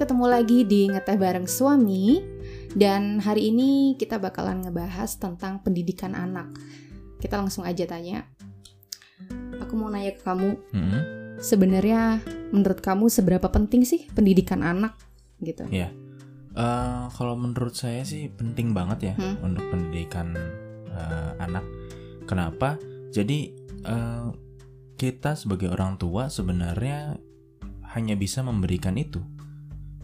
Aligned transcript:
ketemu 0.00 0.24
lagi 0.32 0.64
di 0.64 0.88
Ngeteh 0.88 1.20
Bareng 1.20 1.44
Suami 1.44 2.24
Dan 2.72 3.20
hari 3.20 3.52
ini 3.52 3.92
kita 4.00 4.16
bakalan 4.16 4.64
ngebahas 4.64 5.20
tentang 5.20 5.60
pendidikan 5.60 6.16
anak 6.16 6.48
Kita 7.20 7.36
langsung 7.36 7.68
aja 7.68 7.84
tanya 7.84 8.24
Aku 9.60 9.76
mau 9.76 9.92
nanya 9.92 10.16
ke 10.16 10.24
kamu 10.24 10.56
Hmm, 10.72 11.00
Sebenarnya 11.40 12.20
menurut 12.52 12.80
kamu 12.80 13.12
seberapa 13.12 13.48
penting 13.48 13.84
sih 13.84 14.04
pendidikan 14.12 14.60
anak 14.60 14.92
gitu 15.40 15.64
ya. 15.72 15.88
Eh, 16.52 17.04
kalau 17.16 17.32
menurut 17.32 17.72
saya 17.72 18.04
sih 18.04 18.28
penting 18.28 18.76
banget 18.76 19.12
ya 19.12 19.14
Hmm. 19.16 19.40
untuk 19.40 19.64
pendidikan 19.72 20.36
eh, 20.90 21.32
anak. 21.40 21.64
Kenapa? 22.28 22.76
Jadi 23.08 23.56
eh, 23.88 24.26
kita 25.00 25.32
sebagai 25.32 25.72
orang 25.72 25.96
tua 25.96 26.28
sebenarnya 26.28 27.16
hanya 27.96 28.20
bisa 28.20 28.44
memberikan 28.44 29.00
itu, 29.00 29.24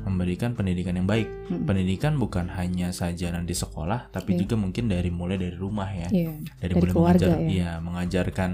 memberikan 0.07 0.55
pendidikan 0.55 0.95
yang 0.95 1.05
baik. 1.05 1.27
Mm-mm. 1.51 1.67
Pendidikan 1.67 2.15
bukan 2.15 2.47
hanya 2.55 2.95
saja 2.95 3.35
nanti 3.35 3.53
sekolah, 3.53 4.09
tapi 4.09 4.39
Iya. 4.39 4.47
juga 4.47 4.55
mungkin 4.55 4.87
dari 4.87 5.11
mulai 5.11 5.35
dari 5.35 5.53
rumah 5.53 5.91
ya. 5.91 6.07
Iya, 6.09 6.33
dari, 6.57 6.73
Dari 6.73 6.75
mulai 6.79 6.93
keluarga 6.95 7.27
mengajar, 7.27 7.43
ya. 7.43 7.49
iya, 7.51 7.71
mengajarkan 7.83 8.51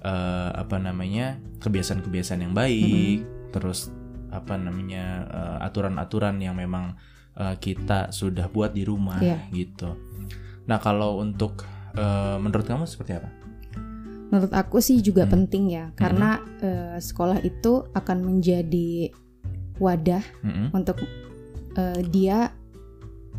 eh, 0.00 0.50
apa 0.54 0.76
namanya 0.76 1.26
kebiasaan-kebiasaan 1.60 2.40
yang 2.42 2.52
baik, 2.52 3.24
terus 3.52 3.88
apa 4.28 4.56
namanya 4.56 5.04
eh, 5.24 5.58
aturan-aturan 5.64 6.40
yang 6.40 6.56
memang 6.56 6.96
eh, 7.34 7.56
kita 7.56 8.08
sudah 8.10 8.48
buat 8.48 8.72
di 8.72 8.82
rumah 8.82 9.20
Iya. 9.20 9.44
gitu. 9.52 9.92
Nah 10.64 10.76
kalau 10.78 11.20
untuk 11.20 11.64
eh, 11.92 12.36
menurut 12.36 12.64
kamu 12.64 12.84
seperti 12.84 13.16
apa? 13.16 13.28
Menurut 14.28 14.50
aku 14.50 14.82
sih 14.82 14.98
juga 14.98 15.24
Hmm. 15.24 15.32
penting 15.38 15.64
ya 15.70 15.84
Karena 15.94 16.42
eh, 16.58 16.98
sekolah 16.98 17.38
itu 17.40 17.86
akan 17.90 18.18
menjadi 18.24 19.14
wadah 19.76 20.22
Mm-mm. 20.40 20.70
untuk 20.70 21.02
eh, 21.74 22.00
dia 22.06 22.50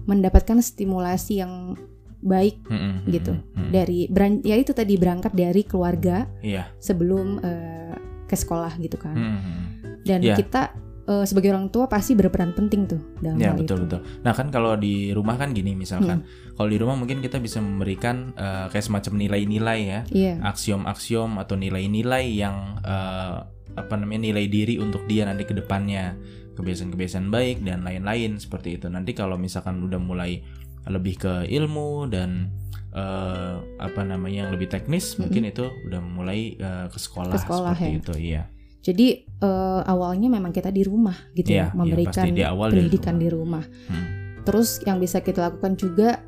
mendapatkan 0.06 0.60
stimulasi 0.60 1.40
yang 1.40 1.74
baik 2.20 2.58
Mm-mm, 2.66 3.06
gitu. 3.08 3.34
mm-mm, 3.34 3.70
mm. 3.70 3.72
dari 3.72 4.00
beran- 4.08 4.42
ya 4.42 4.58
itu 4.58 4.72
tadi 4.72 4.98
berangkat 4.98 5.32
dari 5.32 5.62
keluarga 5.62 6.26
Iya. 6.42 6.70
sebelum 6.78 7.38
eh, 7.40 7.94
ke 8.26 8.34
sekolah 8.34 8.74
gitu 8.78 8.98
kan 8.98 9.14
Mm-mm. 9.14 9.58
dan 10.02 10.20
Iya. 10.22 10.36
kita 10.36 10.74
eh, 11.06 11.22
sebagai 11.24 11.54
orang 11.54 11.70
tua 11.70 11.86
pasti 11.86 12.18
berperan 12.18 12.50
penting 12.52 12.90
tuh 12.90 13.02
dalam 13.22 13.38
Ya 13.38 13.54
hal 13.54 13.62
betul 13.62 13.78
itu 13.78 13.84
betul. 13.86 14.02
Nah 14.26 14.34
kan 14.34 14.50
kalau 14.50 14.74
di 14.74 15.14
rumah 15.14 15.38
kan 15.38 15.54
gini 15.54 15.78
misalkan, 15.78 16.26
Hmm. 16.26 16.58
kalau 16.58 16.66
di 16.66 16.78
rumah 16.82 16.98
mungkin 16.98 17.22
kita 17.22 17.38
bisa 17.38 17.62
memberikan 17.62 18.34
eh, 18.34 18.66
kayak 18.68 18.82
semacam 18.84 19.14
nilai-nilai 19.16 19.80
ya, 19.86 20.00
iya 20.10 20.34
aksiom-aksiom 20.42 21.38
atau 21.38 21.54
nilai-nilai 21.56 22.26
yang 22.32 22.82
eh, 22.82 23.38
apa 23.74 23.98
namanya 23.98 24.30
nilai 24.30 24.46
diri 24.46 24.78
untuk 24.78 25.04
dia 25.06 25.26
nanti 25.26 25.44
ke 25.44 25.52
depannya 25.52 26.14
kebiasaan-kebiasaan 26.54 27.28
baik 27.28 27.62
dan 27.62 27.82
lain-lain 27.82 28.38
seperti 28.38 28.78
itu 28.78 28.88
nanti 28.88 29.12
kalau 29.12 29.36
misalkan 29.36 29.82
udah 29.82 30.00
mulai 30.00 30.40
lebih 30.86 31.18
ke 31.18 31.34
ilmu 31.50 32.08
dan 32.08 32.54
eh, 32.92 33.56
apa 33.76 34.02
namanya 34.02 34.48
yang 34.48 34.52
lebih 34.54 34.70
teknis 34.70 35.18
mungkin 35.18 35.44
itu 35.46 35.68
udah 35.84 36.00
mulai 36.00 36.56
eh, 36.56 36.88
ke 36.88 36.96
sekolah, 36.96 37.34
Ke 37.34 37.42
sekolah, 37.44 37.74
seperti 37.74 37.90
ya. 37.90 38.00
itu 38.00 38.14
iya 38.16 38.44
jadi 38.80 39.08
eh, 39.42 39.82
awalnya 39.84 40.30
memang 40.30 40.54
kita 40.54 40.70
di 40.70 40.86
rumah 40.86 41.18
gitu 41.34 41.52
Iya, 41.52 41.58
ya 41.58 41.68
iya, 41.68 41.76
memberikan 41.76 42.24
pasti 42.24 42.32
di 42.32 42.44
awal 42.46 42.70
pendidikan 42.72 43.16
rumah. 43.18 43.24
di 43.24 43.30
rumah 43.30 43.64
Hmm. 43.90 44.06
terus 44.46 44.70
yang 44.86 44.98
bisa 44.98 45.20
kita 45.20 45.42
lakukan 45.44 45.74
juga 45.76 46.22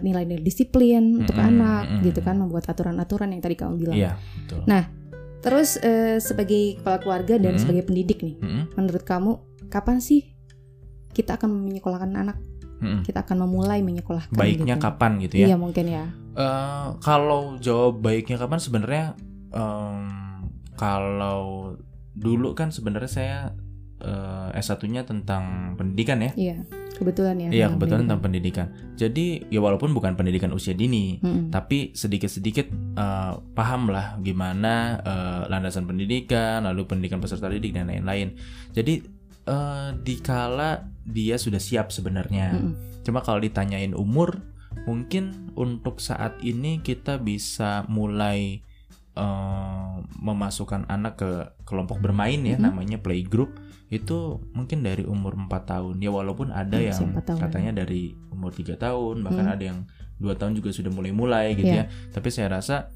nilai-nilai 0.00 0.44
disiplin 0.44 1.24
untuk 1.24 1.32
Mm-mm, 1.32 1.48
anak 1.48 1.84
mm-mm. 1.88 2.04
gitu 2.04 2.20
kan 2.20 2.36
membuat 2.36 2.68
aturan-aturan 2.68 3.32
yang 3.32 3.40
tadi 3.40 3.56
kamu 3.56 3.74
bilang 3.78 3.96
iya 3.96 4.12
betul 4.36 4.60
Nah, 4.68 4.82
terus 5.40 5.80
eh, 5.80 6.20
sebagai 6.20 6.80
kepala 6.80 7.00
keluarga 7.00 7.34
dan 7.40 7.56
Mm-mm. 7.56 7.62
sebagai 7.62 7.84
pendidik 7.88 8.20
nih 8.20 8.36
Mm-mm, 8.40 8.64
menurut 8.76 9.04
kamu 9.04 9.40
kapan 9.72 9.98
sih 10.00 10.32
kita 11.10 11.40
akan 11.40 11.66
menyekolahkan 11.68 12.12
anak 12.12 12.36
mm-mm. 12.80 13.02
kita 13.02 13.24
akan 13.24 13.48
memulai 13.48 13.80
menyekolahkan 13.80 14.32
baiknya 14.36 14.76
gitu. 14.76 14.84
kapan 14.84 15.12
gitu 15.20 15.34
ya 15.40 15.46
iya 15.52 15.56
mungkin 15.56 15.86
ya 15.88 16.06
Eh, 16.30 16.88
kalau 17.02 17.58
jawab 17.58 18.06
baiknya 18.06 18.38
kapan 18.38 18.62
sebenarnya 18.62 19.04
em, 19.50 20.06
kalau 20.78 21.74
dulu 22.14 22.54
kan 22.54 22.70
sebenarnya 22.70 23.10
saya 23.10 23.38
eh, 24.00 24.48
S1-nya 24.56 25.04
tentang 25.04 25.44
pendidikan 25.74 26.20
ya. 26.20 26.32
iya 26.34 26.56
kebetulan 26.90 27.32
ya 27.38 27.48
Iya, 27.48 27.66
kebetulan 27.72 28.04
tentang 28.04 28.20
pendidikan. 28.20 28.66
pendidikan. 28.68 28.94
Jadi 28.94 29.26
ya 29.48 29.56
walaupun 29.58 29.90
bukan 29.90 30.12
pendidikan 30.14 30.52
usia 30.52 30.72
dini, 30.72 31.16
Mm-mm. 31.18 31.48
tapi 31.48 31.92
sedikit-sedikit 31.92 32.66
eh, 32.94 33.32
paham 33.50 33.88
lah 33.88 34.20
gimana 34.20 35.00
eh, 35.00 35.42
landasan 35.48 35.84
pendidikan, 35.84 36.60
lalu 36.62 36.84
pendidikan 36.84 37.16
peserta 37.18 37.48
didik 37.48 37.72
dan 37.72 37.88
lain-lain. 37.88 38.36
Jadi 38.70 39.00
eh, 39.46 39.88
dikala 39.96 40.84
dia 41.02 41.36
sudah 41.36 41.56
siap 41.58 41.88
sebenarnya. 41.88 42.52
Mm-mm. 42.52 43.00
Cuma 43.00 43.20
kalau 43.20 43.40
ditanyain 43.40 43.92
umur, 43.92 44.44
mungkin 44.84 45.48
untuk 45.54 45.98
saat 45.98 46.36
ini 46.42 46.80
kita 46.80 47.16
bisa 47.16 47.88
mulai 47.88 48.60
eh, 49.10 49.94
memasukkan 50.18 50.84
anak 50.86 51.14
ke 51.16 51.30
kelompok 51.64 51.98
bermain 51.98 52.40
ya, 52.42 52.54
Mhm. 52.54 52.62
namanya 52.62 52.98
playgroup. 52.98 53.56
Itu 53.90 54.38
mungkin 54.54 54.86
dari 54.86 55.02
umur 55.02 55.34
4 55.34 55.66
tahun. 55.66 55.98
Ya 55.98 56.08
walaupun 56.08 56.54
ada 56.54 56.78
Hmm, 56.78 56.86
yang 56.88 57.10
tahu. 57.20 57.38
katanya 57.42 57.82
dari 57.82 58.14
umur 58.30 58.54
3 58.54 58.78
tahun, 58.78 59.26
bahkan 59.26 59.46
Hmm. 59.50 59.54
ada 59.58 59.64
yang 59.66 59.78
dua 60.16 60.38
tahun 60.38 60.54
juga 60.54 60.70
sudah 60.70 60.92
mulai-mulai 60.92 61.58
gitu 61.58 61.66
Iya. 61.68 61.90
ya. 61.90 62.12
Tapi 62.14 62.28
saya 62.30 62.52
rasa 62.52 62.92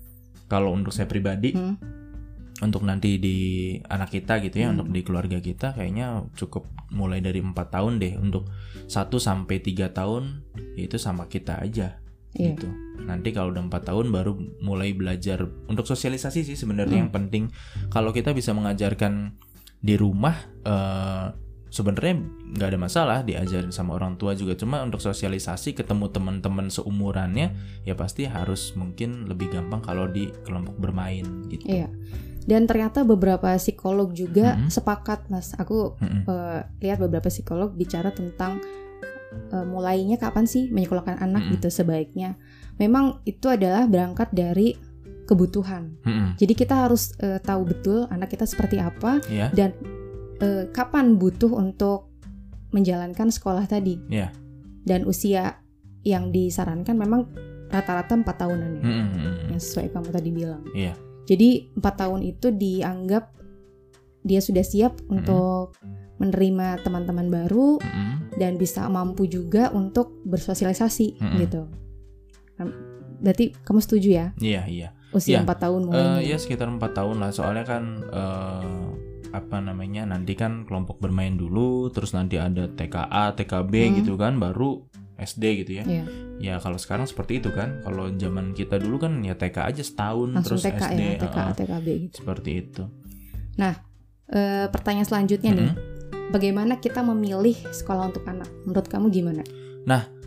kalau 0.47 0.71
untuk 0.71 0.95
saya 0.95 1.09
pribadi 1.09 1.51
Hmm. 1.51 1.75
untuk 2.63 2.87
nanti 2.87 3.19
di 3.19 3.37
anak 3.83 4.15
kita 4.15 4.39
gitu 4.39 4.63
ya, 4.63 4.71
Hmm. 4.71 4.79
untuk 4.79 4.89
di 4.95 5.01
keluarga 5.03 5.39
kita 5.41 5.75
kayaknya 5.75 6.23
cukup 6.39 6.71
mulai 6.95 7.19
dari 7.19 7.43
empat 7.43 7.75
tahun 7.75 7.99
deh 7.99 8.15
untuk 8.15 8.47
1 8.87 9.19
sampai 9.19 9.59
3 9.59 9.91
tahun 9.91 10.47
itu 10.79 10.95
sama 10.95 11.27
kita 11.27 11.59
aja 11.59 11.99
Iya. 12.37 12.55
gitu. 12.55 12.71
Nanti 13.03 13.35
kalau 13.35 13.51
udah 13.51 13.67
empat 13.67 13.91
tahun 13.91 14.15
baru 14.15 14.39
mulai 14.63 14.95
belajar 14.95 15.43
untuk 15.67 15.89
sosialisasi 15.89 16.47
sih 16.47 16.55
sebenarnya 16.55 17.03
Hmm. 17.03 17.05
yang 17.09 17.13
penting. 17.13 17.45
Kalau 17.91 18.15
kita 18.15 18.31
bisa 18.31 18.55
mengajarkan 18.55 19.35
di 19.85 19.95
rumah 20.01 20.33
eh, 20.65 21.29
sebenarnya 21.69 22.15
nggak 22.55 22.69
ada 22.71 22.79
masalah 22.81 23.19
diajarin 23.27 23.75
sama 23.75 23.99
orang 23.99 24.15
tua 24.15 24.33
juga 24.39 24.55
cuma 24.55 24.81
untuk 24.81 25.03
sosialisasi 25.03 25.75
ketemu 25.75 26.09
teman-teman 26.09 26.71
seumurannya 26.71 27.53
ya 27.83 27.99
pasti 27.99 28.25
harus 28.31 28.73
mungkin 28.79 29.27
lebih 29.27 29.51
gampang 29.53 29.83
kalau 29.83 30.07
di 30.07 30.31
kelompok 30.47 30.79
bermain 30.79 31.27
gitu. 31.51 31.67
Iya. 31.67 31.91
dan 32.45 32.69
ternyata 32.69 33.03
beberapa 33.03 33.57
psikolog 33.59 34.15
juga 34.15 34.55
Mm-mm. 34.55 34.71
sepakat 34.71 35.29
mas 35.29 35.53
aku 35.59 35.99
Mm-mm. 35.99 36.23
eh, 36.31 36.61
lihat 36.81 37.03
beberapa 37.03 37.29
psikolog 37.29 37.75
bicara 37.75 38.15
tentang 38.15 38.63
eh, 39.51 39.67
mulainya 39.67 40.17
kapan 40.17 40.47
sih 40.47 40.71
menyekolahkan 40.71 41.19
anak 41.19 41.45
Mm-mm. 41.45 41.55
gitu 41.59 41.69
sebaiknya 41.75 42.39
memang 42.79 43.19
itu 43.27 43.51
adalah 43.51 43.91
berangkat 43.91 44.31
dari 44.31 44.94
kebutuhan 45.25 45.97
Mm-mm. 46.05 46.37
Jadi 46.37 46.53
kita 46.53 46.85
harus 46.85 47.17
eh, 47.19 47.41
tahu 47.41 47.65
betul 47.65 48.05
anak 48.09 48.31
kita 48.31 48.45
seperti 48.45 48.77
apa 48.77 49.25
Iya. 49.27 49.49
dan 49.51 49.71
eh, 50.39 50.69
kapan 50.69 51.17
butuh 51.17 51.49
untuk 51.49 52.13
menjalankan 52.71 53.31
sekolah 53.31 53.65
tadi. 53.65 53.97
Iya. 54.11 54.29
Dan 54.85 55.07
usia 55.07 55.63
yang 56.05 56.29
disarankan 56.29 56.93
memang 56.93 57.31
rata-rata 57.73 58.13
4 58.13 58.27
tahunan 58.27 58.71
ya, 58.77 58.85
Mm-mm, 58.85 59.09
mm-mm. 59.17 59.49
yang 59.51 59.61
sesuai 59.63 59.89
kamu 59.91 60.09
tadi 60.13 60.31
bilang. 60.31 60.63
Iya. 60.77 60.93
Jadi 61.25 61.73
4 61.73 61.81
tahun 61.81 62.21
itu 62.21 62.53
dianggap 62.53 63.33
dia 64.21 64.41
sudah 64.41 64.61
siap 64.61 65.01
untuk 65.09 65.77
menerima 66.21 66.85
teman-teman 66.85 67.33
baru 67.33 67.81
Mm-mm. 67.81 68.37
dan 68.37 68.55
bisa 68.55 68.85
mampu 68.87 69.25
juga 69.25 69.73
untuk 69.73 70.21
bersosialisasi 70.29 71.17
Mm-mm. 71.17 71.39
gitu. 71.41 71.63
Berarti 73.19 73.57
kamu 73.65 73.81
setuju 73.81 74.09
ya 74.13 74.27
Iya, 74.37 74.63
iya. 74.69 74.89
Usia 75.15 75.41
Iya. 75.41 75.47
4 75.47 75.57
tahun 75.57 75.81
Eh, 75.81 75.87
mulainya? 75.87 76.21
ya 76.21 76.37
sekitar 76.37 76.67
empat 76.69 76.93
tahun 76.93 77.17
lah 77.23 77.31
soalnya 77.31 77.65
kan 77.65 77.85
eh, 78.05 78.85
apa 79.35 79.57
namanya 79.59 80.07
nanti 80.07 80.35
kan 80.35 80.63
kelompok 80.63 80.99
bermain 80.99 81.35
dulu 81.35 81.91
terus 81.91 82.15
nanti 82.15 82.39
ada 82.39 82.67
TKA 82.69 83.35
TKB 83.35 83.73
Hmm. 83.75 83.95
gitu 83.99 84.15
kan 84.15 84.39
baru 84.39 84.83
SD 85.15 85.63
gitu 85.63 85.73
ya 85.79 85.85
Iya. 85.87 86.05
ya 86.39 86.55
kalau 86.59 86.79
sekarang 86.79 87.07
seperti 87.07 87.39
itu 87.39 87.51
kan 87.51 87.83
kalau 87.83 88.11
zaman 88.15 88.51
kita 88.53 88.79
dulu 88.79 88.99
kan 88.99 89.23
ya 89.23 89.35
TK 89.35 89.63
aja 89.65 89.83
setahun 89.83 90.29
Langsung 90.35 90.59
terus 90.59 90.63
TK 90.67 90.79
SD 90.91 91.01
ya, 91.01 91.19
TK, 91.23 91.37
eh, 91.39 91.55
TKB 91.55 91.87
gitu. 92.05 92.15
seperti 92.23 92.51
itu 92.59 92.83
Eh, 94.25 94.67
pertanyaan 94.73 95.05
selanjutnya 95.05 95.53
nih, 95.53 95.69
Mm-mm. 95.69 96.33
bagaimana 96.33 96.81
kita 96.81 97.05
memilih 97.05 97.53
sekolah 97.71 98.09
untuk 98.09 98.25
anak? 98.25 98.49
Menurut 98.65 98.89
kamu 98.89 99.13
gimana? 99.13 99.45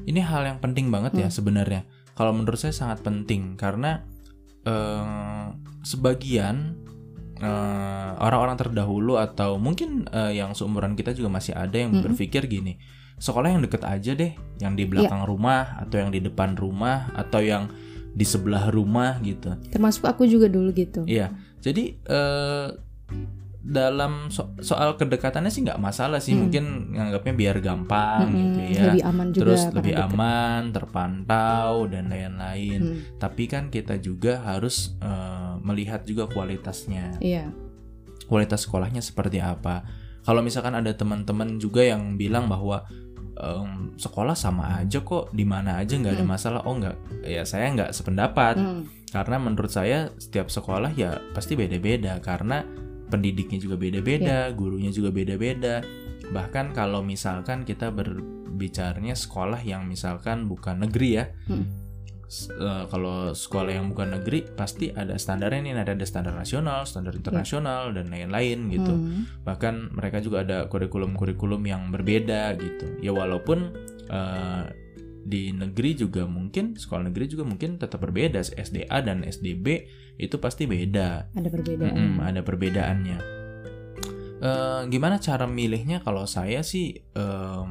ini 0.07 0.23
hal 0.23 0.47
yang 0.47 0.63
penting 0.63 0.87
banget 0.87 1.19
ya 1.19 1.27
Hmm. 1.27 1.35
sebenarnya 1.35 1.81
kalau 2.15 2.31
menurut 2.31 2.55
saya 2.55 2.71
sangat 2.71 3.03
penting 3.03 3.59
karena 3.59 4.07
eh, 4.67 5.45
sebagian 5.87 6.75
eh, 7.39 8.11
orang-orang 8.19 8.59
terdahulu 8.59 9.15
atau 9.15 9.55
mungkin 9.55 10.03
eh, 10.11 10.35
yang 10.35 10.51
seumuran 10.51 10.99
kita 10.99 11.15
juga 11.15 11.31
masih 11.31 11.55
ada 11.55 11.79
yang 11.79 11.95
Mm-mm. 11.95 12.03
berpikir 12.03 12.43
gini 12.51 12.75
sekolah 13.17 13.49
yang 13.49 13.63
deket 13.65 13.81
aja 13.81 14.13
deh 14.13 14.35
yang 14.61 14.77
di 14.77 14.85
belakang 14.85 15.25
rumah 15.25 15.81
atau 15.81 15.97
yang 15.97 16.11
di 16.13 16.21
depan 16.21 16.53
rumah 16.53 17.09
atau 17.17 17.41
yang 17.41 17.65
di 18.17 18.25
sebelah 18.25 18.69
rumah 18.73 19.17
gitu 19.21 19.53
Termasuk 19.69 20.09
aku 20.09 20.25
juga 20.25 20.49
dulu 20.49 20.73
gitu. 20.73 21.05
Iya, 21.05 21.37
jadi 21.61 22.01
eh, 22.01 22.67
dalam 23.59 24.29
so- 24.29 24.53
soal 24.59 24.95
kedekatannya 24.95 25.47
sih 25.47 25.61
nggak 25.61 25.77
masalah 25.77 26.17
sih. 26.17 26.31
Hmm. 26.31 26.47
mungkin 26.47 26.65
nganggapnya 26.91 27.33
biar 27.33 27.57
gampang 27.59 28.25
Mm-mm, 28.25 28.37
gitu 28.37 28.59
ya. 28.71 28.83
Lebih 28.87 29.03
aman 29.03 29.27
juga 29.29 29.41
terus 29.43 29.61
lebih 29.71 29.93
deket. 29.93 30.05
aman 30.07 30.61
terpantau 30.71 31.71
dan 31.85 32.03
lain-lain. 32.07 32.79
Hmm, 32.79 32.97
tapi 33.17 33.43
kan 33.45 33.67
kita 33.67 33.97
juga 33.97 34.39
harus 34.41 34.95
eh, 34.99 35.53
melihat 35.59 36.03
juga 36.03 36.25
kualitasnya. 36.25 37.19
Iya. 37.19 37.51
Kualitas 38.25 38.63
sekolahnya 38.63 38.99
seperti 38.99 39.39
apa. 39.39 39.83
Kalau 40.21 40.43
misalkan 40.43 40.75
ada 40.75 40.91
teman-teman 40.91 41.55
juga 41.55 41.79
yang 41.81 42.15
bilang 42.15 42.45
bahwa 42.45 42.83
em, 43.33 43.95
sekolah 43.95 44.33
sama 44.33 44.75
aja 44.77 44.99
kok 44.99 45.31
di 45.31 45.43
mana 45.43 45.77
aja 45.77 45.93
nggak 45.93 46.13
ada 46.13 46.23
Hmm. 46.23 46.31
masalah. 46.31 46.61
Oh 46.63 46.75
nggak. 46.75 46.95
Ya 47.23 47.43
saya 47.43 47.71
nggak 47.71 47.91
sependapat. 47.91 48.55
Hmm, 48.55 48.83
karena 49.07 49.37
menurut 49.37 49.69
saya 49.69 50.11
setiap 50.15 50.47
sekolah 50.47 50.91
ya 50.93 51.15
pasti 51.31 51.55
beda-beda. 51.55 52.19
Karena 52.19 52.59
pendidiknya 53.07 53.59
juga 53.59 53.75
beda-beda, 53.79 54.51
gurunya 54.53 54.91
juga 54.91 55.09
beda-beda. 55.11 55.81
Bahkan 56.31 56.75
kalau 56.75 57.01
misalkan 57.01 57.63
kita 57.63 57.91
berbicaranya 57.91 59.15
sekolah 59.15 59.63
yang 59.63 59.87
misalkan 59.87 60.45
bukan 60.45 60.83
negeri 60.83 61.09
ya. 61.23 61.25
Hmm. 61.47 61.87
Eh, 62.27 62.83
kalau 62.91 63.31
sekolah 63.31 63.71
yang 63.71 63.87
bukan 63.95 64.19
negeri 64.19 64.43
pasti 64.43 64.91
ada 64.91 65.15
standarnya 65.15 65.63
nih, 65.63 65.73
ada 65.79 65.95
ada 65.95 66.03
standar 66.03 66.35
nasional, 66.35 66.83
standar 66.83 67.15
internasional 67.15 67.95
dan 67.95 68.11
lain-lain 68.11 68.67
gitu. 68.67 68.91
hmm, 68.91 69.47
Bahkan 69.47 69.95
mereka 69.95 70.19
juga 70.19 70.43
ada 70.43 70.67
kurikulum-kurikulum 70.67 71.63
yang 71.63 71.87
berbeda 71.87 72.51
gitu. 72.59 72.99
Ya 72.99 73.15
walaupun 73.15 73.71
eh, 74.11 74.63
di 75.27 75.51
negeri 75.51 75.91
juga 75.93 76.23
mungkin 76.23 76.79
sekolah 76.79 77.11
negeri 77.11 77.27
juga 77.27 77.43
mungkin 77.43 77.75
tetap 77.75 77.99
berbeda. 77.99 78.39
SDA 78.39 79.03
dan 79.03 79.21
SDB 79.21 79.83
itu 80.15 80.39
pasti 80.39 80.63
beda. 80.63 81.27
ada 81.29 81.49
perbedaan 81.51 81.91
Mm-mm, 81.91 82.23
ada 82.23 82.41
perbedaannya. 82.41 83.17
Eh, 84.37 84.81
gimana 84.87 85.17
cara 85.17 85.43
milihnya? 85.43 85.99
Kalau 85.99 86.23
saya 86.23 86.61
sih 86.61 86.93
em, 86.95 87.67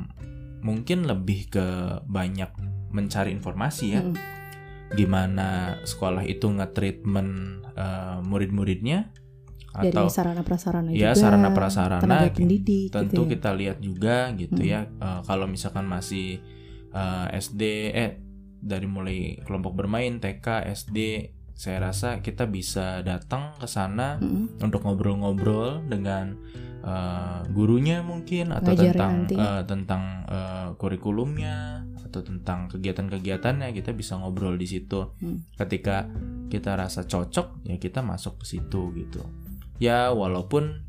mungkin 0.60 1.06
lebih 1.06 1.48
ke 1.48 1.66
banyak 2.04 2.50
mencari 2.90 3.30
informasi 3.30 3.86
ya. 3.88 4.02
Hmm, 4.02 4.18
Gimana 4.86 5.78
sekolah 5.82 6.22
itu 6.22 6.46
nge-treatment 6.46 7.32
eh, 7.72 8.18
murid-muridnya 8.22 9.10
dari 9.76 9.92
atau 9.92 10.08
sarana 10.08 10.40
prasarana 10.40 10.88
ya 10.88 11.12
juga 11.12 11.20
sarana 11.20 11.50
prasarana 11.52 12.00
tenaga 12.00 12.32
gitu. 12.32 12.38
pendidik 12.40 12.88
tentu 12.88 13.12
gitu 13.12 13.20
ya. 13.20 13.30
kita 13.36 13.50
lihat 13.52 13.78
juga 13.78 14.16
gitu 14.32 14.56
Hmm. 14.56 14.72
ya 14.72 14.80
Eh, 14.88 15.20
kalau 15.22 15.44
misalkan 15.44 15.84
masih 15.84 16.40
eh, 16.96 17.26
SD 17.37 17.62
eh 17.93 18.10
dari 18.56 18.88
mulai 18.88 19.19
kelompok 19.38 19.76
bermain 19.76 20.16
TK 20.16 20.46
SD 20.66 20.98
saya 21.52 21.81
rasa 21.82 22.20
kita 22.20 22.44
bisa 22.44 23.00
datang 23.00 23.56
ke 23.56 23.64
sana 23.64 24.16
Mm-mm. 24.19 24.60
untuk 24.60 24.81
ngobrol-ngobrol 24.82 25.84
dengan 25.84 26.37
eh, 26.82 27.40
gurunya 27.48 28.00
mungkin 28.00 28.50
atau 28.50 28.72
Ngajarnya 28.72 28.93
tentang 28.93 29.12
nanti. 29.22 29.34
eh, 29.37 29.62
tentang 29.64 30.02
eh, 30.26 30.69
kurikulumnya 30.75 31.56
atau 32.02 32.20
tentang 32.22 32.69
kegiatan-kegiatannya 32.69 33.72
kita 33.72 33.90
bisa 33.90 34.16
ngobrol 34.16 34.54
di 34.54 34.64
situ 34.64 35.12
Hmm. 35.16 35.42
ketika 35.54 36.08
kita 36.46 36.75
rasa 36.75 37.02
cocok 37.02 37.64
ya 37.64 37.76
kita 37.76 38.00
masuk 38.00 38.40
ke 38.40 38.46
situ 38.49 38.94
gitu 38.94 39.20
ya 39.76 40.08
walaupun 40.10 40.87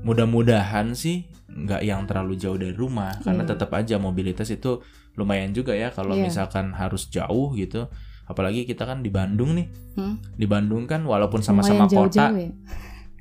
mudah-mudahan 0.00 0.94
sih 0.94 1.26
nggak 1.46 1.82
yang 1.82 2.06
terlalu 2.06 2.34
jauh 2.34 2.56
dari 2.56 2.72
rumah 2.72 3.12
karena 3.20 3.44
Iya. 3.44 3.50
tetap 3.52 3.70
aja 3.72 3.96
mobilitas 3.96 4.48
itu 4.48 4.80
lumayan 5.14 5.52
juga 5.52 5.72
ya 5.72 5.90
kalau 5.90 6.16
Iya. 6.16 6.28
misalkan 6.28 6.72
harus 6.72 7.08
jauh 7.08 7.52
gitu 7.52 7.88
apalagi 8.24 8.64
kita 8.64 8.86
kan 8.86 9.04
di 9.04 9.10
Bandung 9.12 9.52
nih 9.54 9.68
Hmm. 9.92 10.16
di 10.34 10.46
Bandung 10.48 10.88
kan 10.88 11.04
walaupun 11.04 11.44
sama-sama 11.44 11.84
kota 11.84 12.32
jauh-jauh 12.32 12.38
ya. 12.38 12.50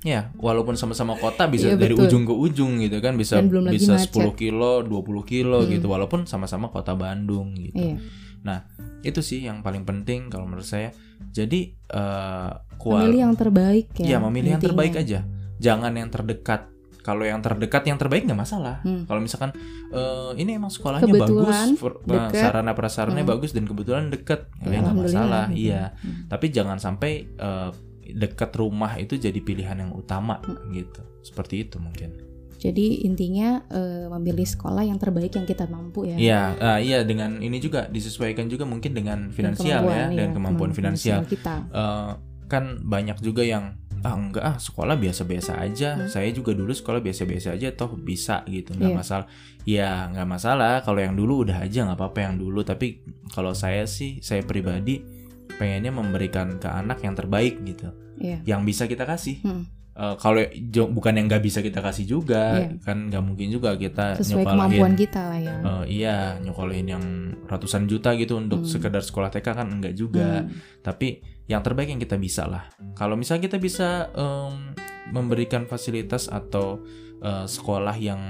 ya 0.02 0.22
walaupun 0.40 0.80
sama-sama 0.80 1.14
kota 1.14 1.46
bisa 1.46 1.74
Iya, 1.74 1.78
dari 1.78 1.94
betul. 1.94 2.08
ujung 2.08 2.24
ke 2.26 2.34
ujung 2.34 2.72
gitu 2.80 2.98
kan 3.04 3.14
bisa 3.20 3.44
bisa 3.44 4.00
macet. 4.00 4.08
10 4.08 4.32
kilo 4.34 4.82
20 4.82 5.22
kilo 5.22 5.62
Hmm. 5.62 5.70
gitu 5.70 5.92
walaupun 5.92 6.24
sama-sama 6.26 6.72
kota 6.72 6.96
Bandung 6.96 7.54
gitu 7.54 7.78
Iya. 7.78 8.64
itu 9.02 9.22
sih 9.22 9.46
yang 9.46 9.62
paling 9.62 9.84
penting 9.84 10.30
kalau 10.30 10.46
menurut 10.46 10.66
saya 10.66 10.94
jadi 11.30 11.74
eh 11.90 12.50
kual 12.78 13.06
Memilih 13.06 13.20
yang 13.30 13.36
terbaik 13.38 13.88
ya. 14.00 14.06
ya 14.06 14.18
memilih 14.18 14.50
yang 14.58 14.64
terbaik 14.64 14.94
aja 14.96 15.22
jangan 15.58 15.94
yang 15.94 16.10
terdekat 16.10 16.66
kalau 17.02 17.22
yang 17.22 17.40
terdekat 17.40 17.82
yang 17.84 17.98
terbaik 17.98 18.24
nggak 18.24 18.38
masalah 18.40 18.80
Hmm. 18.82 19.04
kalau 19.06 19.20
misalkan 19.20 19.52
eh, 19.90 20.32
ini 20.36 20.56
emang 20.56 20.70
sekolahnya 20.70 21.04
Kebetulan, 21.04 21.68
bagus 21.68 21.76
per- 21.76 22.00
deket. 22.02 22.40
sarana 22.40 22.72
prasaranya 22.72 23.22
Hmm. 23.22 23.32
bagus 23.32 23.52
dan 23.52 23.66
kebetulan 23.66 24.08
deket 24.08 24.48
ya 24.60 24.70
Ya, 24.72 24.80
nggak 24.80 24.98
masalah 24.98 25.46
gitu. 25.48 25.60
iya 25.64 25.84
Hmm. 25.98 26.26
tapi 26.28 26.46
jangan 26.48 26.78
sampai 26.78 27.12
eh, 27.28 27.70
dekat 28.04 28.52
rumah 28.54 28.96
itu 28.96 29.16
jadi 29.16 29.38
pilihan 29.38 29.78
yang 29.78 29.92
utama 29.92 30.40
Hmm. 30.40 30.70
gitu 30.70 31.02
seperti 31.22 31.64
itu 31.64 31.78
mungkin 31.78 32.30
Jadi 32.56 33.02
intinya 33.02 33.66
eh, 33.68 34.06
memilih 34.08 34.46
sekolah 34.46 34.86
yang 34.86 34.96
terbaik 34.96 35.34
yang 35.34 35.44
kita 35.44 35.66
mampu 35.66 36.06
ya. 36.06 36.14
iya 36.16 36.42
ah, 36.56 36.78
iya 36.78 37.02
dengan 37.02 37.42
ini 37.42 37.58
juga 37.58 37.90
disesuaikan 37.90 38.46
juga 38.46 38.64
mungkin 38.64 38.94
dengan 38.94 39.20
Dan 39.24 39.34
finansial 39.34 39.82
ya 39.82 39.90
kemampuan, 40.06 40.10
dan 40.14 40.22
iya, 40.24 40.36
kemampuan 40.38 40.72
finansial 40.72 41.20
kita. 41.26 41.56
Eh, 41.68 42.12
kan 42.46 42.64
banyak 42.80 43.18
juga 43.18 43.42
yang 43.42 43.81
ah 44.02 44.14
enggak 44.14 44.42
ah 44.42 44.58
sekolah 44.58 44.96
biasa-biasa 44.96 45.58
aja 45.58 45.90
Hmm. 45.96 46.08
saya 46.08 46.30
juga 46.30 46.52
dulu 46.52 46.70
sekolah 46.70 47.00
biasa-biasa 47.00 47.54
aja 47.54 47.70
toh 47.72 47.94
bisa 47.94 48.42
gitu 48.46 48.74
nggak 48.74 48.90
Iya. 48.90 48.98
masalah 48.98 49.26
ya 49.62 49.90
nggak 50.10 50.28
masalah 50.28 50.74
kalau 50.82 51.00
yang 51.00 51.14
dulu 51.14 51.44
udah 51.44 51.62
aja 51.62 51.86
nggak 51.86 51.96
apa-apa 51.96 52.20
yang 52.24 52.36
dulu 52.36 52.62
tapi 52.62 53.02
kalau 53.30 53.54
saya 53.54 53.86
sih 53.86 54.18
saya 54.20 54.42
pribadi 54.42 55.06
pengennya 55.54 55.92
memberikan 55.92 56.58
ke 56.58 56.66
anak 56.66 57.00
yang 57.00 57.14
terbaik 57.14 57.62
gitu 57.62 57.94
Iya. 58.18 58.42
yang 58.48 58.62
bisa 58.62 58.86
kita 58.86 59.04
kasih 59.04 59.38
Hmm. 59.42 59.66
Eh, 59.92 60.16
kalau 60.18 60.40
bukan 60.88 61.14
yang 61.20 61.28
nggak 61.28 61.44
bisa 61.44 61.60
kita 61.60 61.84
kasih 61.84 62.08
juga 62.08 62.64
Iya. 62.64 62.80
kan 62.80 63.12
nggak 63.12 63.24
mungkin 63.28 63.52
juga 63.52 63.76
kita 63.76 64.16
Sesuai 64.18 64.48
nyokolahin 64.48 64.56
kemampuan 64.72 64.94
kita 64.96 65.22
lah 65.28 65.36
ya. 65.38 65.56
eh, 65.60 65.84
iya 65.92 66.18
nyokolahin 66.40 66.88
yang 66.88 67.04
ratusan 67.44 67.92
juta 67.92 68.16
gitu 68.16 68.40
untuk 68.40 68.64
Hmm. 68.64 68.72
sekedar 68.72 69.04
sekolah 69.04 69.28
TK 69.28 69.52
kan 69.52 69.68
enggak 69.68 69.92
juga 69.92 70.48
Hmm. 70.48 70.56
tapi 70.80 71.20
yang 71.44 71.60
terbaik 71.60 71.92
yang 71.92 72.00
kita 72.00 72.16
bisa 72.16 72.48
lah. 72.48 72.72
Kalau 72.96 73.20
misalnya 73.20 73.52
kita 73.52 73.60
bisa 73.60 74.08
em, 74.14 74.72
memberikan 75.12 75.68
fasilitas 75.68 76.32
atau 76.32 76.80
eh, 77.20 77.46
sekolah 77.46 77.94
yang 77.96 78.22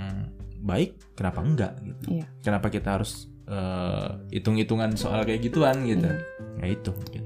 baik, 0.57 1.13
kenapa 1.13 1.39
enggak 1.39 1.77
gitu? 1.79 2.17
Iya. 2.17 2.25
Kenapa 2.41 2.67
kita 2.67 2.97
harus 2.97 3.29
hitung-hitungan 4.29 4.95
soal 4.95 5.21
kayak 5.23 5.43
gituan 5.43 5.85
gitu? 5.85 6.09
Iya. 6.09 6.17
Ya 6.57 6.67
itu 6.67 6.89
mungkin. 6.89 7.21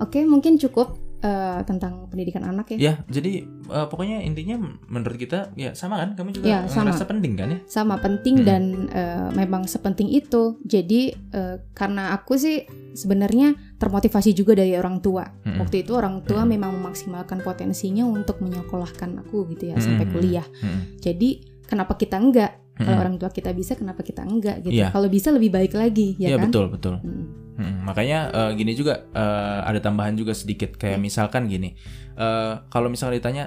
Oke, 0.00 0.24
mungkin 0.24 0.56
cukup 0.56 0.96
eh, 1.24 1.60
tentang 1.64 2.04
pendidikan 2.06 2.44
anak 2.44 2.76
ya. 2.76 2.78
Ya, 2.78 2.94
jadi 3.08 3.48
eh, 3.48 3.86
pokoknya 3.88 4.20
intinya 4.20 4.60
menurut 4.86 5.16
kita 5.16 5.56
ya 5.56 5.72
sama 5.72 5.96
kan? 5.96 6.12
Kamu 6.12 6.30
juga 6.30 6.44
Ya, 6.44 6.58
sama. 6.68 6.92
ngerasa 6.92 7.04
penting 7.08 7.32
kan 7.32 7.48
ya? 7.48 7.58
Sama 7.64 7.96
penting 7.96 8.44
Hmm. 8.44 8.46
dan 8.46 8.62
eh, 8.92 9.28
memang 9.32 9.64
sepenting 9.64 10.12
itu. 10.12 10.60
Jadi 10.62 11.00
eh, 11.32 11.56
karena 11.72 12.12
aku 12.12 12.36
sih 12.36 12.68
sebenarnya 12.92 13.56
termotivasi 13.74 14.30
juga 14.32 14.54
dari 14.54 14.76
orang 14.76 15.00
tua. 15.00 15.24
Mm-mm. 15.24 15.58
Waktu 15.58 15.82
itu 15.82 15.96
orang 15.96 16.22
tua 16.22 16.44
Mm-mm. 16.44 16.52
memang 16.54 16.70
memaksimalkan 16.76 17.40
potensinya 17.40 18.04
untuk 18.04 18.38
menyekolahkan 18.38 19.24
aku 19.24 19.48
gitu 19.50 19.72
ya 19.72 19.76
Mm-mm. 19.76 19.82
sampai 19.82 20.06
kuliah. 20.06 20.46
Mm-mm. 20.60 21.00
Jadi 21.00 21.28
kenapa 21.64 21.96
kita 21.96 22.20
enggak? 22.20 22.52
Kalau 22.74 22.90
Mm-mm. 22.90 23.02
orang 23.02 23.16
tua 23.16 23.30
kita 23.30 23.54
bisa, 23.54 23.74
kenapa 23.74 24.02
kita 24.02 24.22
enggak 24.22 24.60
gitu? 24.60 24.74
Iya. 24.74 24.90
Kalau 24.90 25.06
bisa 25.06 25.30
lebih 25.30 25.48
baik 25.48 25.72
lagi, 25.72 26.18
ya 26.18 26.34
Iya 26.34 26.36
kan? 26.38 26.50
betul 26.50 26.64
betul. 26.68 26.94
Mm. 27.02 27.24
Mm, 27.54 27.73
makanya 27.84 28.18
eh, 28.30 28.50
gini 28.56 28.72
juga 28.72 29.04
eh, 29.06 29.60
ada 29.62 29.78
tambahan 29.78 30.16
juga 30.16 30.32
sedikit 30.32 30.74
kayak 30.74 30.96
Hmm. 30.96 31.04
misalkan 31.04 31.46
gini, 31.46 31.76
eh, 32.16 32.54
kalau 32.66 32.88
misalnya 32.88 33.20
ditanya 33.20 33.44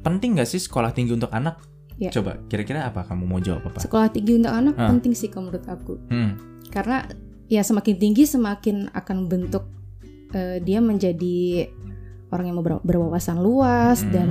penting 0.00 0.36
nggak 0.36 0.46
sih 0.46 0.60
sekolah 0.60 0.92
tinggi 0.92 1.12
untuk 1.12 1.32
anak? 1.32 1.60
Ya. 1.96 2.08
Coba 2.08 2.40
kira-kira 2.48 2.84
apa 2.84 3.04
kamu 3.04 3.24
mau 3.24 3.36
jawab 3.38 3.66
apa? 3.66 3.80
Sekolah 3.80 4.08
tinggi 4.08 4.36
untuk 4.36 4.48
anak 4.50 4.72
Ah. 4.76 4.88
penting 4.88 5.12
sih 5.12 5.28
kalau 5.28 5.48
menurut 5.48 5.66
aku. 5.66 6.00
Hmm, 6.08 6.32
Karena 6.70 7.04
ya 7.44 7.60
semakin 7.60 7.96
tinggi 7.98 8.24
semakin 8.24 8.88
akan 8.94 9.26
bentuk 9.26 9.66
eh, 10.30 10.62
dia 10.62 10.78
menjadi 10.78 11.66
orang 12.30 12.46
yang 12.46 12.56
ber- 12.62 12.80
berwawasan 12.80 13.36
luas 13.36 14.00
Hmm. 14.00 14.12
dan 14.14 14.28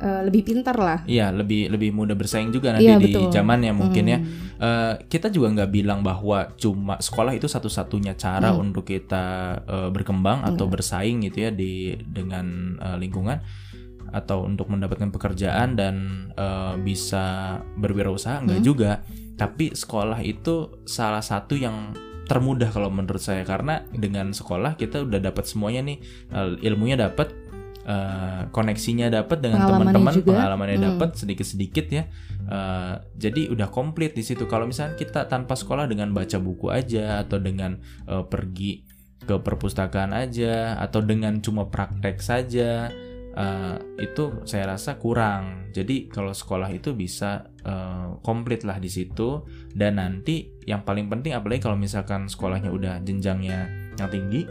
eh, 0.00 0.22
lebih 0.24 0.42
pintar 0.42 0.74
lah. 0.74 0.98
iya 1.04 1.28
lebih 1.28 1.68
lebih 1.68 1.92
mudah 1.92 2.14
bersaing 2.14 2.48
juga 2.48 2.72
nanti 2.72 2.88
Iya, 2.88 2.96
di 2.96 3.12
betul. 3.12 3.28
zamannya 3.30 3.72
mungkin 3.72 4.04
ya. 4.06 4.18
Hmm. 4.18 4.28
Eh, 4.56 4.94
kita 5.06 5.28
juga 5.28 5.48
nggak 5.50 5.70
bilang 5.70 6.00
bahwa 6.00 6.52
cuma 6.54 6.96
sekolah 6.98 7.32
itu 7.32 7.46
satu-satunya 7.46 8.12
cara 8.14 8.50
Hmm. 8.50 8.64
untuk 8.64 8.84
kita 8.84 9.24
eh, 9.62 9.88
berkembang 9.88 10.42
atau 10.42 10.64
Enggak. 10.64 10.72
bersaing 10.74 11.20
gitu 11.22 11.38
ya 11.40 11.50
di 11.50 11.72
dengan 12.00 12.46
eh, 12.76 12.96
lingkungan 12.96 13.38
atau 14.10 14.42
untuk 14.42 14.66
mendapatkan 14.66 15.08
pekerjaan 15.08 15.76
dan 15.76 15.94
eh, 16.34 16.74
bisa 16.78 17.24
berwirausaha 17.74 18.40
enggak 18.40 18.58
Hmm. 18.58 18.66
juga. 18.66 18.90
Tapi 19.36 19.72
sekolah 19.72 20.20
itu 20.20 20.84
salah 20.84 21.20
satu 21.20 21.54
yang 21.54 21.92
termudah 22.24 22.68
kalau 22.68 22.86
menurut 22.88 23.18
saya 23.18 23.42
karena 23.42 23.82
dengan 23.90 24.30
sekolah 24.30 24.76
kita 24.76 25.02
udah 25.02 25.18
dapat 25.18 25.48
semuanya 25.48 25.82
nih 25.82 25.98
ilmunya 26.62 26.94
dapat 27.00 27.34
eh, 27.90 28.40
koneksinya 28.54 29.10
dapat 29.10 29.42
dengan 29.42 29.66
teman-teman 29.66 30.14
pengalamannya 30.22 30.78
Hmm. 30.78 30.86
dapat 30.94 31.18
sedikit-sedikit 31.18 31.86
ya 31.90 32.06
Eh, 32.50 32.94
jadi 33.14 33.46
udah 33.54 33.70
komplit 33.70 34.18
di 34.18 34.26
situ. 34.26 34.50
Kalau 34.50 34.66
misalnya 34.66 34.98
kita 34.98 35.30
tanpa 35.30 35.54
sekolah 35.54 35.86
dengan 35.86 36.10
baca 36.10 36.42
buku 36.42 36.66
aja 36.74 37.22
atau 37.22 37.38
dengan 37.38 37.78
eh, 38.10 38.24
pergi 38.26 38.82
ke 39.22 39.38
perpustakaan 39.38 40.10
aja 40.10 40.74
atau 40.82 40.98
dengan 41.04 41.38
cuma 41.44 41.68
praktek 41.68 42.24
saja 42.24 42.88
uh, 43.36 43.76
itu 44.00 44.42
saya 44.48 44.74
rasa 44.74 44.96
kurang. 44.96 45.70
Jadi 45.76 46.08
kalau 46.08 46.32
sekolah 46.32 46.72
itu 46.72 46.96
bisa 46.96 47.52
uh, 47.68 48.16
komplit 48.24 48.64
lah 48.64 48.80
di 48.80 48.88
situ 48.88 49.44
dan 49.76 50.00
nanti 50.00 50.50
yang 50.64 50.88
paling 50.88 51.12
penting 51.12 51.36
apalagi 51.36 51.60
kalau 51.60 51.76
misalkan 51.76 52.32
sekolahnya 52.32 52.72
udah 52.72 53.04
jenjangnya 53.04 53.68
yang 54.00 54.08
tinggi 54.08 54.48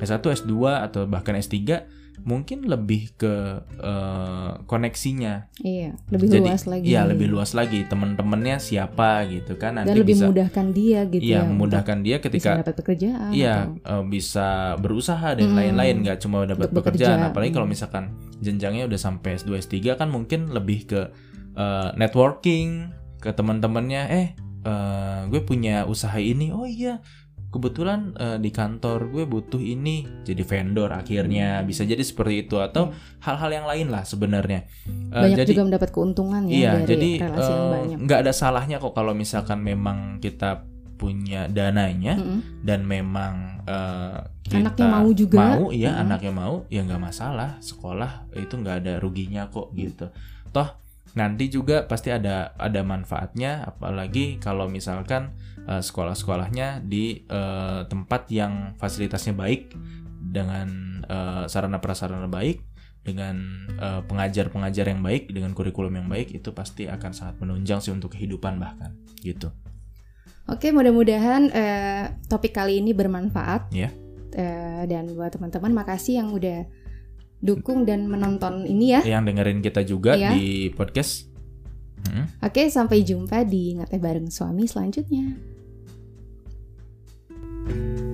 S1, 0.00 0.24
S2 0.24 0.64
atau 0.64 1.04
bahkan 1.04 1.36
S3 1.36 1.84
mungkin 2.26 2.66
lebih 2.66 3.14
ke 3.14 3.34
uh, 3.78 4.58
koneksinya. 4.66 5.46
Iya, 5.56 5.94
lebih 6.10 6.26
Jadi, 6.26 6.42
luas 6.42 6.62
lagi. 6.66 6.84
Iya, 6.84 7.00
lebih 7.06 7.30
luas 7.30 7.54
lagi 7.54 7.86
teman-temannya 7.86 8.58
siapa 8.58 9.30
gitu 9.30 9.54
kan 9.54 9.78
nanti 9.78 9.94
Dan 9.94 10.02
lebih 10.02 10.10
bisa 10.12 10.26
memudahkan 10.26 10.66
dia 10.74 11.00
gitu 11.06 11.22
Iya, 11.22 11.38
ya. 11.38 11.46
memudahkan 11.46 11.98
dia 12.02 12.16
bisa 12.18 12.24
ketika 12.26 12.50
dapat 12.60 12.74
pekerjaan. 12.76 13.30
Iya, 13.30 13.54
atau- 13.70 13.78
eh, 13.78 14.04
bisa 14.10 14.48
berusaha 14.76 15.28
dan 15.32 15.46
Hmm. 15.46 15.56
lain-lain 15.56 15.96
nggak 16.02 16.18
cuma 16.18 16.42
dapat 16.42 16.68
pekerjaan. 16.68 17.22
bekerja. 17.22 17.30
Apalagi 17.30 17.52
kalau 17.54 17.64
Hmm. 17.64 17.74
misalkan 17.78 18.04
jenjangnya 18.36 18.84
udah 18.84 18.98
sampai 18.98 19.30
S2 19.32 19.54
S3 19.56 19.94
kan 19.94 20.10
mungkin 20.10 20.50
lebih 20.50 20.84
ke 20.84 21.00
eh, 21.56 21.88
networking 21.96 22.92
ke 23.16 23.32
teman-temannya 23.32 24.02
eh 24.10 24.28
eh, 24.60 25.20
gue 25.30 25.40
punya 25.40 25.86
usaha 25.86 26.18
ini. 26.18 26.50
Oh 26.50 26.66
iya, 26.66 26.98
kebetulan 27.48 28.12
eh, 28.14 28.36
di 28.36 28.50
kantor 28.50 29.08
gue 29.08 29.24
butuh 29.24 29.58
ini 29.58 30.04
jadi 30.22 30.42
vendor 30.42 30.90
akhirnya 30.90 31.62
bisa 31.62 31.82
jadi 31.82 32.00
seperti 32.00 32.44
itu 32.44 32.56
atau 32.56 32.90
hal-hal 33.18 33.50
yang 33.50 33.66
lain 33.66 33.88
lah 33.88 34.02
sebenarnya. 34.02 34.66
Eh, 34.84 35.22
banyak 35.24 35.38
jadi 35.38 35.50
juga 35.50 35.64
mendapat 35.64 35.88
keuntungan 35.90 36.42
ya 36.44 36.52
Iya, 36.52 36.70
dari 36.74 36.86
jadi 36.86 37.10
relasi 37.22 37.48
yang 37.48 37.62
eh, 37.62 37.72
banyak. 37.72 37.98
nggak 38.02 38.18
ada 38.20 38.32
salahnya 38.32 38.76
kok 38.76 38.92
kalau 38.92 39.12
misalkan 39.12 39.58
memang 39.60 39.98
kita 40.18 40.62
punya 40.96 41.44
dananya 41.46 42.16
Mm-mm. 42.16 42.40
dan 42.62 42.80
memang 42.82 43.34
eh, 43.62 44.16
kita 44.42 44.64
Anaknya 44.64 44.86
mau 44.88 45.08
juga. 45.12 45.36
mau 45.38 45.64
iya 45.68 45.90
Mm. 45.92 46.02
anaknya 46.02 46.32
mau 46.32 46.54
ya 46.66 46.80
nggak 46.82 47.02
masalah 47.02 47.50
sekolah 47.60 48.32
itu 48.34 48.54
nggak 48.54 48.76
ada 48.80 48.92
ruginya 48.96 49.44
kok 49.46 49.72
gitu 49.72 50.08
toh 50.50 50.68
nanti 51.16 51.48
juga 51.48 51.88
pasti 51.88 52.12
ada 52.12 52.52
ada 52.60 52.84
manfaatnya 52.84 53.64
apalagi 53.64 54.36
kalau 54.36 54.68
misalkan 54.68 55.32
eh, 55.64 55.80
sekolah-sekolahnya 55.80 56.84
di 56.84 57.24
eh, 57.24 57.80
tempat 57.88 58.28
yang 58.28 58.76
fasilitasnya 58.76 59.32
baik 59.32 59.72
dengan 60.20 61.00
eh, 61.08 61.44
sarana 61.48 61.80
prasarana 61.80 62.28
baik 62.28 62.60
dengan 63.00 63.64
eh, 63.80 64.00
pengajar-pengajar 64.04 64.92
yang 64.92 65.00
baik 65.00 65.32
dengan 65.32 65.56
kurikulum 65.56 65.96
yang 65.96 66.08
baik 66.12 66.36
itu 66.36 66.52
pasti 66.52 66.84
akan 66.84 67.16
sangat 67.16 67.40
menunjang 67.40 67.80
sih 67.80 67.96
untuk 67.96 68.12
kehidupan 68.12 68.60
bahkan 68.60 68.92
gitu 69.24 69.48
Oke, 70.46 70.70
mudah-mudahan 70.70 71.50
eh, 71.50 72.04
topik 72.30 72.54
kali 72.54 72.78
ini 72.78 72.94
bermanfaat. 72.94 73.74
Iya. 73.74 73.90
Eh, 74.30 74.82
dan 74.86 75.10
buat 75.10 75.34
teman-teman 75.34 75.74
makasih 75.74 76.22
yang 76.22 76.30
udah 76.30 76.62
dukung 77.40 77.84
dan 77.84 78.08
menonton 78.08 78.64
ini 78.64 78.96
ya. 78.96 79.00
Yang 79.04 79.22
dengerin 79.32 79.60
kita 79.60 79.80
juga 79.84 80.12
iya. 80.16 80.32
di 80.32 80.72
podcast. 80.72 81.28
Hmm. 82.06 82.30
Oke, 82.40 82.70
sampai 82.70 83.02
jumpa 83.02 83.42
di 83.44 83.76
Ngeteh 83.76 84.00
Bareng 84.00 84.30
Suami 84.30 84.64
selanjutnya. 84.68 85.56
thank 87.66 87.98
you 87.98 88.05